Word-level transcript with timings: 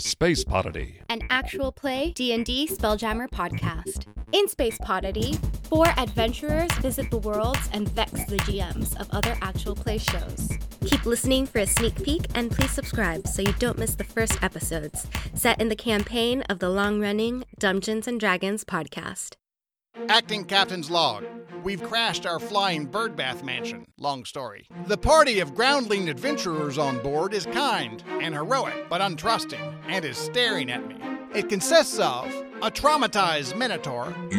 Space 0.00 0.44
Podity. 0.44 0.94
an 1.10 1.20
actual 1.28 1.72
play 1.72 2.12
D&D 2.12 2.68
Spelljammer 2.68 3.28
podcast. 3.28 4.06
In 4.32 4.48
Space 4.48 4.78
Podity, 4.78 5.38
four 5.66 5.88
adventurers 5.98 6.72
visit 6.78 7.10
the 7.10 7.18
worlds 7.18 7.68
and 7.72 7.88
vex 7.90 8.12
the 8.24 8.38
GMs 8.38 8.98
of 8.98 9.10
other 9.10 9.36
actual 9.42 9.74
play 9.74 9.98
shows. 9.98 10.50
Keep 10.86 11.04
listening 11.04 11.46
for 11.46 11.58
a 11.58 11.66
sneak 11.66 12.02
peek 12.02 12.22
and 12.34 12.50
please 12.50 12.70
subscribe 12.70 13.26
so 13.26 13.42
you 13.42 13.52
don't 13.58 13.78
miss 13.78 13.94
the 13.94 14.04
first 14.04 14.42
episodes 14.42 15.06
set 15.34 15.60
in 15.60 15.68
the 15.68 15.76
campaign 15.76 16.42
of 16.48 16.58
the 16.60 16.70
long-running 16.70 17.44
Dungeons 17.58 18.08
and 18.08 18.18
Dragons 18.18 18.64
podcast. 18.64 19.34
Acting 20.08 20.44
Captain's 20.44 20.90
Log. 20.90 21.24
We've 21.62 21.82
crashed 21.82 22.24
our 22.24 22.38
flying 22.38 22.86
birdbath 22.88 23.42
mansion. 23.42 23.86
Long 23.98 24.24
story. 24.24 24.66
The 24.86 24.96
party 24.96 25.40
of 25.40 25.54
groundling 25.54 26.08
adventurers 26.08 26.78
on 26.78 26.98
board 27.02 27.34
is 27.34 27.44
kind 27.46 28.02
and 28.20 28.34
heroic, 28.34 28.88
but 28.88 29.00
untrusting, 29.00 29.60
and 29.88 30.04
is 30.04 30.16
staring 30.16 30.70
at 30.70 30.86
me. 30.86 30.96
It 31.34 31.48
consists 31.48 31.98
of 31.98 32.26
a 32.62 32.70
traumatized 32.70 33.56
minotaur, 33.56 34.14
You, 34.30 34.38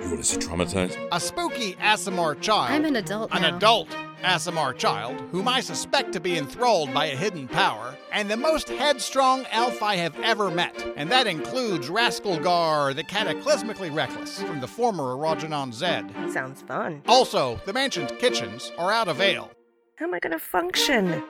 you 0.00 0.04
want 0.08 0.18
to 0.18 0.24
see 0.24 0.38
traumatized? 0.38 1.08
a 1.12 1.20
spooky 1.20 1.74
Aasimar 1.74 2.40
child, 2.40 2.70
I'm 2.70 2.84
an 2.84 2.96
adult 2.96 3.34
an 3.34 3.42
now. 3.42 3.56
adult 3.56 3.88
Aasimar 4.24 4.76
child, 4.76 5.20
whom 5.30 5.46
I 5.46 5.60
suspect 5.60 6.12
to 6.12 6.20
be 6.20 6.36
enthralled 6.36 6.92
by 6.92 7.06
a 7.06 7.16
hidden 7.16 7.46
power, 7.46 7.96
and 8.10 8.30
the 8.30 8.36
most 8.36 8.68
headstrong 8.68 9.46
elf 9.50 9.82
I 9.82 9.96
have 9.96 10.18
ever 10.20 10.50
met. 10.50 10.84
And 10.96 11.10
that 11.10 11.26
includes 11.26 11.88
Rascalgar, 11.88 12.94
the 12.94 13.04
cataclysmically 13.04 13.94
reckless, 13.94 14.42
from 14.42 14.60
the 14.60 14.66
former 14.66 15.14
Erogenon 15.14 15.72
Zed. 15.72 16.12
Sounds 16.30 16.62
fun. 16.62 17.02
Also, 17.06 17.60
the 17.66 17.72
mansion's 17.72 18.12
kitchens 18.18 18.72
are 18.78 18.90
out 18.90 19.08
of 19.08 19.20
ale. 19.20 19.50
How 19.96 20.06
am 20.06 20.14
I 20.14 20.18
gonna 20.18 20.38
function? 20.38 21.22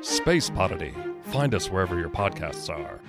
Space 0.00 0.50
Podity. 0.50 0.94
Find 1.26 1.54
us 1.54 1.70
wherever 1.70 1.98
your 1.98 2.10
podcasts 2.10 2.68
are. 2.68 3.00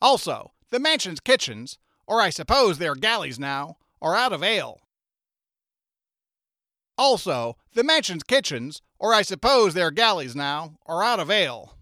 Also, 0.00 0.52
the 0.70 0.80
mansion's 0.80 1.20
kitchens, 1.20 1.78
or 2.06 2.20
I 2.20 2.30
suppose 2.30 2.78
they're 2.78 2.94
galleys 2.94 3.38
now, 3.38 3.76
are 4.00 4.16
out 4.16 4.32
of 4.32 4.42
ale. 4.42 4.80
Also, 6.96 7.56
the 7.74 7.84
mansion's 7.84 8.22
kitchens, 8.22 8.82
or 8.98 9.14
I 9.14 9.22
suppose 9.22 9.74
they're 9.74 9.90
galleys 9.90 10.36
now, 10.36 10.76
are 10.86 11.02
out 11.02 11.20
of 11.20 11.30
ale. 11.30 11.76